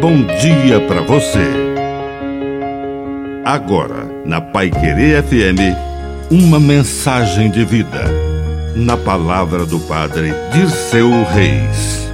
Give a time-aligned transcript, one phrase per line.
[0.00, 1.44] bom dia para você.
[3.44, 5.76] Agora, na Pai Querer FM,
[6.30, 8.04] uma mensagem de vida.
[8.74, 12.10] Na palavra do Padre Dirceu Reis.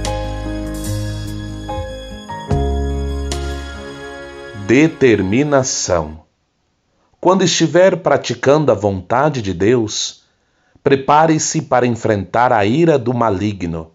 [4.67, 6.25] Determinação.
[7.21, 10.23] Quando estiver praticando a vontade de Deus,
[10.83, 13.91] prepare-se para enfrentar a ira do maligno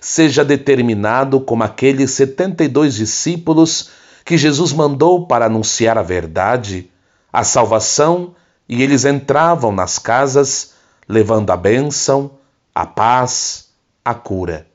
[0.00, 3.90] seja determinado como aqueles 72 discípulos
[4.24, 6.90] que Jesus mandou para anunciar a verdade,
[7.32, 8.34] a salvação,
[8.68, 10.72] e eles entravam nas casas
[11.08, 12.30] levando a bênção,
[12.74, 13.68] a paz,
[14.04, 14.66] a cura.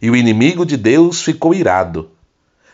[0.00, 2.10] E o inimigo de Deus ficou irado,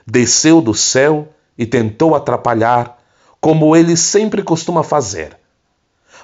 [0.06, 2.98] desceu do céu e tentou atrapalhar,
[3.40, 5.36] como ele sempre costuma fazer.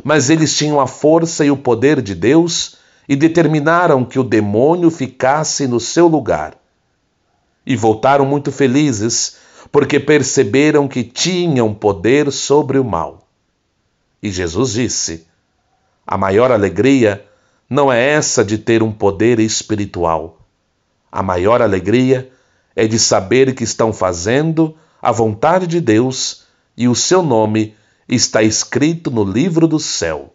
[0.05, 2.76] Mas eles tinham a força e o poder de Deus
[3.09, 6.57] e determinaram que o demônio ficasse no seu lugar.
[7.65, 9.37] E voltaram muito felizes,
[9.71, 13.29] porque perceberam que tinham poder sobre o mal.
[14.23, 15.27] E Jesus disse:
[16.07, 17.25] A maior alegria
[17.69, 20.41] não é essa de ter um poder espiritual.
[21.11, 22.31] A maior alegria
[22.75, 26.45] é de saber que estão fazendo a vontade de Deus
[26.77, 27.75] e o seu nome
[28.09, 30.35] está escrito no livro do céu.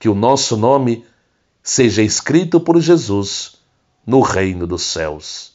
[0.00, 1.04] Que o nosso nome
[1.64, 3.56] seja escrito por Jesus
[4.06, 5.54] no reino dos céus.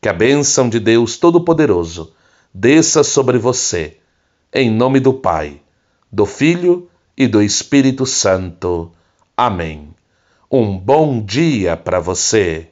[0.00, 2.14] Que a bênção de Deus Todo-Poderoso
[2.52, 3.98] desça sobre você,
[4.50, 5.60] em nome do Pai,
[6.10, 8.90] do Filho e do Espírito Santo.
[9.36, 9.94] Amém.
[10.50, 12.70] Um bom dia para você.